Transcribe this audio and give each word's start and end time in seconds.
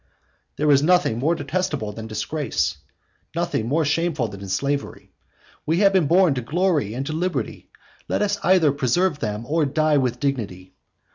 There 0.55 0.71
is 0.71 0.81
nothing 0.81 1.19
more 1.19 1.35
detestable 1.35 1.91
than 1.91 2.07
disgrace; 2.07 2.77
nothing 3.35 3.67
more 3.67 3.85
shameful 3.85 4.29
than 4.29 4.49
slavery. 4.49 5.13
We 5.63 5.81
have 5.81 5.93
been 5.93 6.07
born 6.07 6.33
to 6.33 6.41
glory 6.41 6.95
and 6.95 7.05
to 7.05 7.13
liberty; 7.13 7.69
let 8.07 8.23
us 8.23 8.39
either 8.41 8.71
preserve 8.71 9.19
them 9.19 9.45
or 9.45 9.63
die 9.67 9.97
with 9.99 10.19
dignity. 10.19 10.73